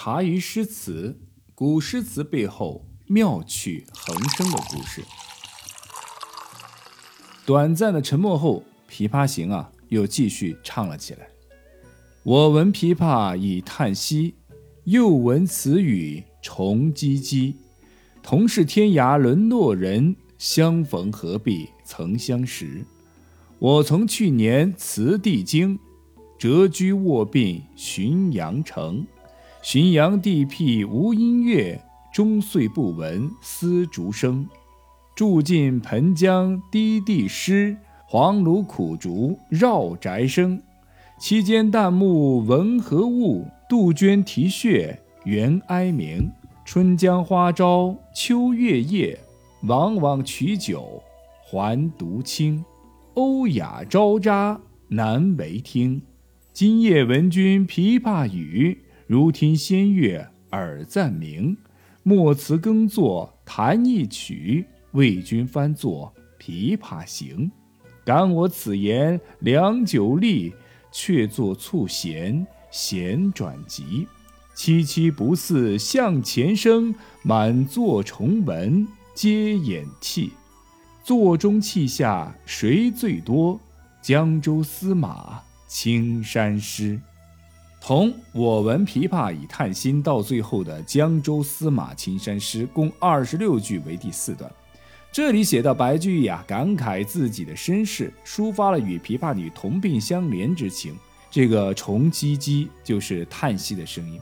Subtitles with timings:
[0.00, 1.18] 茶余诗词，
[1.56, 5.02] 古诗词背后妙趣横生的故事。
[7.44, 11.26] 短暂的沉默后，《琵琶行》啊又继续唱了起来。
[12.22, 14.36] 我闻琵琶已叹息，
[14.84, 17.54] 又闻此语重唧唧。
[18.22, 22.86] 同是天涯沦落人，相逢何必曾相识。
[23.58, 25.76] 我从去年辞帝京，
[26.38, 29.04] 谪居卧病浔阳城。
[29.70, 31.78] 浔阳地僻无音乐，
[32.10, 34.48] 终岁不闻丝竹声。
[35.14, 40.58] 住近湓江低地湿，黄芦苦竹绕宅生。
[41.20, 43.46] 期间旦暮闻何物？
[43.68, 46.32] 杜鹃啼血猿哀鸣。
[46.64, 49.20] 春江花朝秋月夜，
[49.64, 51.02] 往往取酒
[51.44, 52.64] 还独倾。
[53.12, 54.58] 欧雅招札
[54.88, 56.00] 难为听，
[56.54, 58.78] 今夜闻君琵琶语，
[59.08, 61.56] 如听仙乐耳暂明。
[62.02, 67.50] 莫辞耕作弹一曲，为君翻作《琵琶行》。
[68.04, 70.52] 感我此言良久立，
[70.92, 74.06] 却作促弦弦转急。
[74.54, 80.32] 凄凄不似向前声，满座重闻皆掩泣。
[81.02, 83.58] 座中泣下谁最多？
[84.02, 87.00] 江州司马青衫湿。
[87.88, 94.52] 从我闻琵琶已叹息到最后的江州司马青衫湿，共二十六句为第四段。
[95.10, 100.94] 这里写到白居易啊，感慨自己的身世，抒发了与琵琶女同病相怜之情。
[101.30, 104.20] 这个重唧唧就是叹息的声音。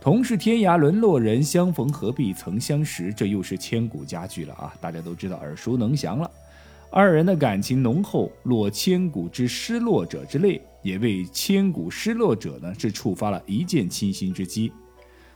[0.00, 3.12] 同是天涯沦落人，相逢何必曾相识。
[3.12, 4.72] 这又是千古佳句了啊！
[4.80, 6.30] 大家都知道，耳熟能详了。
[6.88, 14.72] 二人的感情浓厚，落千古之失落者之泪，也为千古失落者呢是触发了一见倾心之机。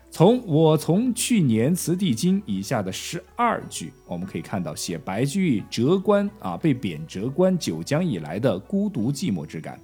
[0.08, 9.78] 从我从去年辞帝京以下的十二句，我们可以看到写白居易谪官啊，被贬谪官九江以来的孤独寂寞之感。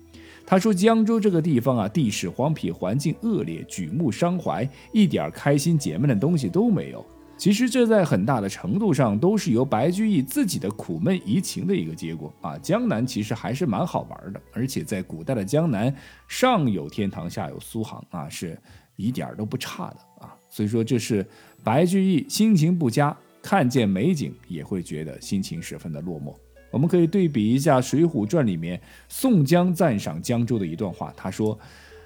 [0.46, 7.04] 他说：“江州这个地方啊，地势荒僻，环境恶劣，举目伤怀，一点开心解闷的东西都没有。
[7.42, 12.56] 其实这在很大的程度上都是由白居易自己的苦闷移情的一个结果啊。
[12.58, 15.92] 江南其实还是蛮好玩的，而且在古代的江南，
[16.28, 18.56] 上有天堂，下有苏杭啊，是
[18.94, 20.32] 一点都不差的啊。
[20.48, 21.26] 所以说，这是
[21.64, 26.32] 白居易心情不佳，看见美景也会觉得心情十分的落寞。”
[26.70, 31.58] 我们可以对比一下《水浒传》里面宋江赞赏江州的一段话，他说：“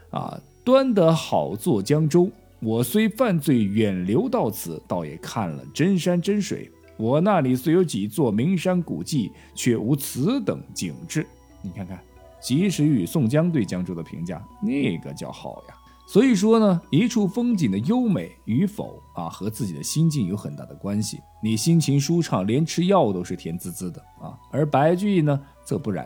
[0.09, 2.31] 啊，端得好做江州，
[2.67, 6.69] 我虽犯罪远流到此，倒也看了真山真水。
[6.97, 11.25] 我那里虽有几座名山古迹，却无此等景致。
[11.63, 12.03] 你看看，
[12.41, 15.77] 及时雨宋江对江州的评价，那个叫好呀。”
[16.11, 21.21] 所以说呢，一处风景的优美与否啊，和自己的心境有很大的关系。
[21.41, 24.37] 你心情舒畅，连吃药都是甜滋滋的啊。
[24.51, 26.05] 而白居易呢，则不然，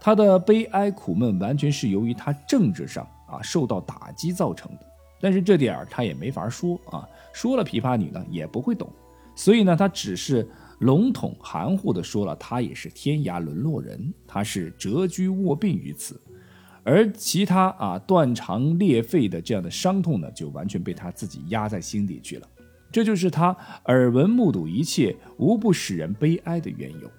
[0.00, 4.86] 他的悲哀苦闷完全是由于他政治上啊受到打击造成的。
[5.20, 8.90] 但是这点儿他也没法说啊，说了琵琶女呢也不会懂，
[9.34, 10.48] 所以呢，他只是
[10.80, 16.20] 笼统含糊的说了，他也是天涯沦落人，他是谪居卧病于此。
[16.84, 22.48] 而其他啊断肠裂肺的这样的伤痛呢，就完全被他自己压在心底去了。
[22.90, 23.54] 这就是他
[23.84, 27.10] 耳闻目睹一切，无不使人悲哀的缘由。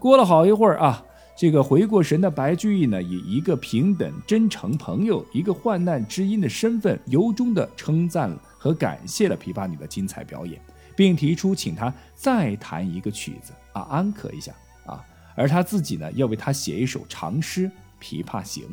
[0.00, 1.04] 过了好一会儿啊，
[1.36, 10.58] 这个回过神的白居易呢，以一个平等真诚朋友、一个患难知音的身份，由衷的称赞和感谢了琵琶女的精彩表演，
[10.96, 14.50] 并提出请她再弹一个曲子啊，安可一下
[14.86, 15.04] 啊。
[15.34, 17.70] 而他自己呢，要为她写一首长诗
[18.02, 18.64] 《琵琶行》。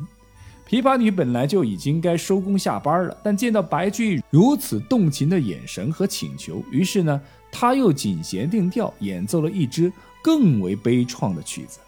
[0.66, 9.92] 琵琶女本来就已经该收工下班了，但见到白居易如此动情的眼神和请求，于是呢，他又紧弦定调演奏了一支
[10.24, 11.80] 更为悲怆的曲子。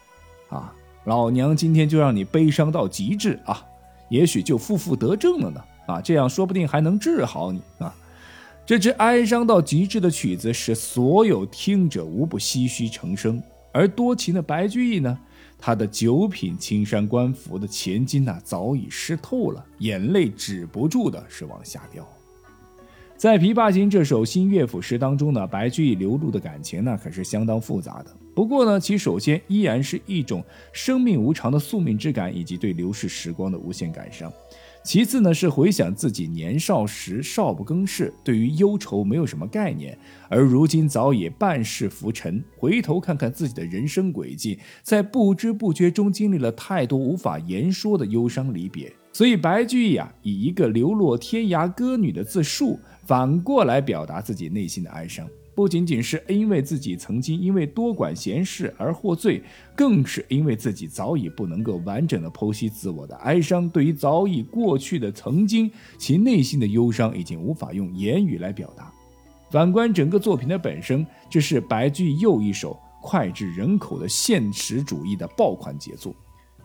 [0.48, 0.72] 啊，
[1.04, 3.64] 老娘今天就让你悲伤到极致啊，
[4.08, 5.60] 也许就负负得正了呢。
[5.86, 7.94] 啊，这样说不定还能治好你啊。
[8.64, 13.40] 这支哀伤到极致的曲子，使所有听者无不唏嘘成声。
[13.72, 15.18] 而多情的白居易呢？
[15.58, 22.06] 他的九品青山官服的前襟呐，早已湿透了，眼泪止不住的是往下掉。
[23.16, 28.14] 在《琵琶行》这首新乐府诗当中呢，白居易流露的感情呢，可是相当复杂的。
[28.34, 34.30] 不过呢，其首先依然是一种生命无常的宿命之感，以及对流逝时光的无限感伤。
[34.84, 39.98] 其次呢，是回想自己年少时少不更事，对于忧愁没有什么概念，
[40.28, 55.28] 而如今早已半世浮沉，回头看看自己的人生轨迹，在不知不觉中经历了太多无法言说的忧伤离别，所以白居易啊，以一个流落天涯歌女的自述，反过来表达自己内心的哀伤。
[55.54, 59.42] 不仅仅是因为自己曾经因为多管闲事而获罪，
[59.74, 63.66] 更是因为自己早已不能够完整的剖析自我的哀伤。
[63.70, 68.92] 对于早已过去的曾经，其内心的忧伤已经无法用言语来表达。
[69.50, 76.14] 反观整个作品的本身，这是白居易又一首脍炙人口的现实主义的爆款杰作。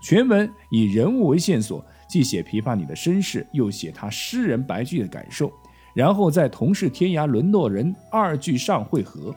[0.02, 5.50] 全文以人物为线索，既写琵琶女的身世，又写他诗人白居易的感受。
[5.94, 9.36] 然后在同是天涯沦落人二句上汇合，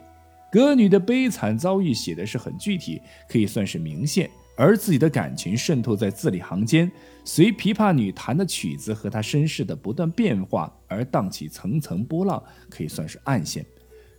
[0.50, 6.90] 歌女的悲惨遭遇写的是很具体，可以算是明线；而自己的感情渗透在字里行间，
[7.24, 13.66] 随琵琶女弹的曲子和她身世的不断变化而荡起层层波浪，可以算是暗线。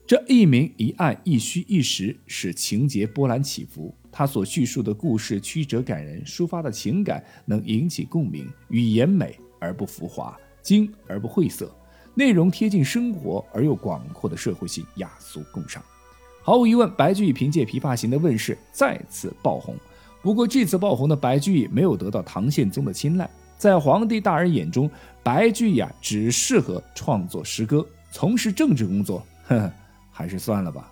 [0.08, 3.96] 这一明一暗，一虚一实，使情节波澜起伏。
[4.12, 11.76] 他所叙述的故事曲折感人，抒发的情感能引起共鸣，语言美而不浮华，精而不晦涩。
[12.18, 15.84] 内容贴近生活而又广阔的社会性雅俗共赏，
[16.42, 19.76] 毫无疑问，白居易凭借《琵琶行》的问世再次爆红。
[20.22, 24.90] 不过这次爆红的白居易没有得到唐宪宗的青睐，在皇帝大人眼中，
[25.22, 29.72] 白居易啊只适合创作诗歌，从事政治工作，呵呵，
[30.10, 30.90] 还是算了吧。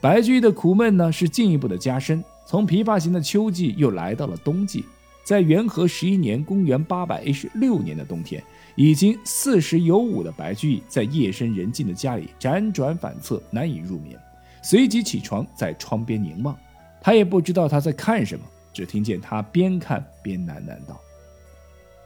[0.00, 4.86] 白居易的苦闷呢是进一步的加深，从《琵琶行》的秋季又来到了冬季，
[5.26, 8.40] 在元和十一年（公元八百一十六年的冬天）。
[8.76, 14.16] 已经四十有五的白居易，在夜深人静的家里辗转反侧，难以入眠。
[14.62, 16.56] 随即起床，在窗边凝望。
[17.00, 21.00] 他也不知道他在看什么，只听见他边看边喃喃道：“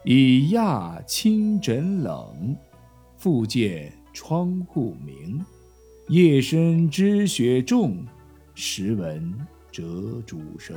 [0.03, 2.55] 已讶清枕冷，
[3.17, 5.45] 复见窗户明。
[6.07, 8.03] 夜深知雪重，
[8.55, 9.31] 时闻
[9.71, 10.75] 折竹声。”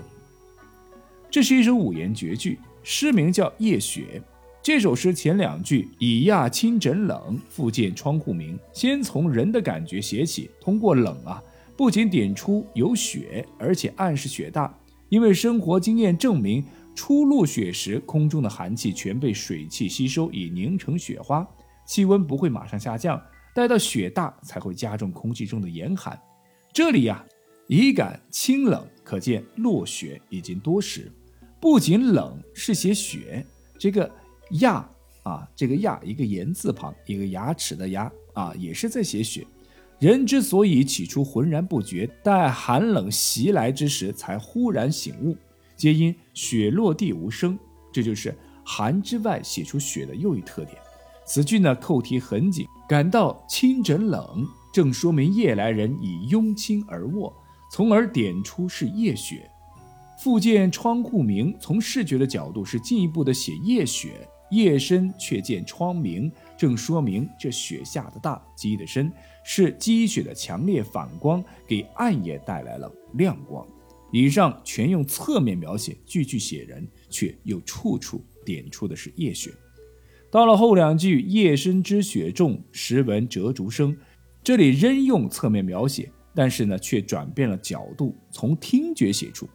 [1.34, 4.22] 这是一首五言绝句，诗名叫《夜雪》。
[4.62, 10.48] 这首诗前两句“已讶清枕冷，复见窗户明”，先从人的感觉写起。
[10.60, 11.42] 通过冷啊，
[11.76, 14.72] 不仅点出有雪，而且暗示雪大。
[15.08, 16.64] 因为生活经验证明，
[16.94, 21.44] 初露雪时，空中的寒气全被水汽吸收，已凝成雪花，
[21.84, 23.20] 气温不会马上下降，
[23.52, 26.16] 待到雪大才会加重空气中的严寒。
[26.72, 27.26] 这里呀，
[27.66, 31.10] 已感清冷，可见落雪已经多时。
[31.64, 33.42] 不仅冷，是写雪，
[33.78, 34.10] 这个。
[34.60, 34.86] 亚
[35.22, 39.46] 啊，这个亚一个言字旁，一个牙齿的牙啊，也是在写雪。
[39.98, 45.34] 人之所以起初浑然不觉，待寒冷袭来之时，才忽然醒悟，
[45.74, 47.58] 皆因雪落地无声。
[47.90, 50.76] 这就是寒之外写出雪的又一特点。
[51.24, 57.34] 此句呢，扣题很紧，感到清枕冷，正说明夜来人已拥亲而卧，
[57.72, 59.50] 从而点出是夜雪。
[60.24, 64.26] 复见窗户明，从视觉的角度是进一步的写夜雪。
[64.50, 69.12] 夜深却见窗明，正说明这雪下的大，积的深，
[69.44, 73.66] 是积雪的强烈反光给暗夜带来了亮光。
[74.12, 79.52] 以上全用侧面描写，句句写人，却又处处点出的是夜雪。
[80.30, 83.94] 到了后两句“夜深知雪重，时闻折竹声”，
[84.42, 89.46] 这里仍用侧面描写，但是呢，却转变了角度，从听觉写出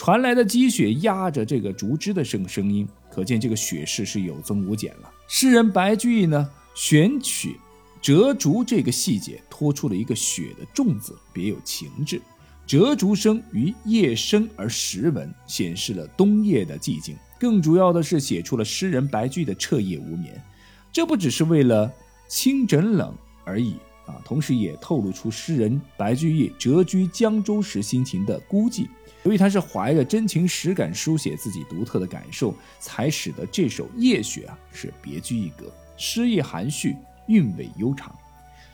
[0.00, 2.88] 传来的积雪压着这个竹枝的声声音。
[3.10, 5.12] 可见这个雪势是有增无减了。
[5.28, 7.56] 诗人白居易呢，选取
[8.00, 12.18] 折竹这个细节，托出了一个雪的重字，别有情致。
[12.66, 17.14] 折竹声于夜深而时闻，显示了冬夜的寂静。
[17.38, 20.42] 更主要的是写出了诗人白居易的彻夜无眠。
[20.90, 21.92] 这不只是为了
[22.26, 23.14] 清枕冷
[23.44, 23.74] 而已
[24.06, 28.86] 啊，同时也透露出诗人白居易谪居江州时心情的孤寂。
[29.22, 36.96] 由于他是怀着真情实感书写自己独特的感受，才使得这首《夜雪》啊是别具一格，诗意含蓄，
[37.26, 38.14] 韵味悠长。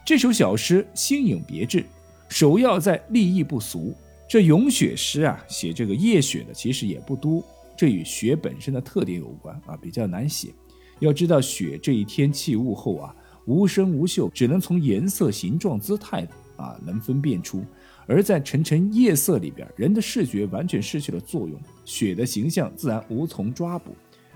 [0.04, 1.84] 这首小诗新颖别致，
[2.28, 3.92] 首要在立意不俗。
[4.28, 7.44] 这咏雪诗啊，写这个夜雪的其实也不多，
[7.76, 10.54] 这与雪本身的特点有关啊，比较难写。
[11.00, 13.14] 要知道雪这一天气雾后啊，
[13.46, 16.26] 无声无嗅，只能从颜色、形状、姿态
[16.56, 17.64] 啊能分辨出。
[18.06, 23.94] 而在沉沉夜色里边，人的视觉完全失去了作用，雪的形象自然无从抓捕。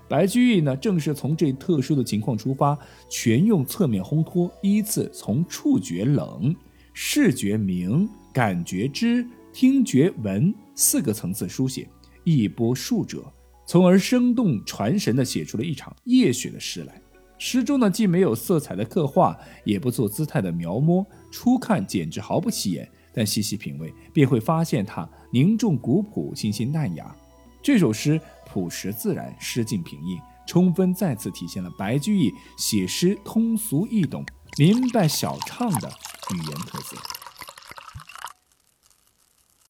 [0.08, 2.76] 白居易呢，正是从这特殊的情况出发，
[3.08, 6.52] 全用侧面烘托，依次从触觉冷、
[6.92, 11.88] 视觉明、感觉知、听觉闻四个层次书写，
[12.24, 13.22] 一波数折，
[13.66, 17.00] 从而生动传神地写出了一场夜雪的诗来。
[17.38, 22.90] 诗中呢，既没有色彩的刻画，也不做姿态的描摹，初看简直毫不起眼。
[23.12, 27.14] 但细细品味，便会发现它凝重古朴、清新淡雅。
[27.62, 34.24] 这首诗朴实自然，诗境平易，充分再次体现了白居易写诗通俗易懂、
[34.56, 35.88] 明白晓畅的
[36.34, 36.96] 语言特色。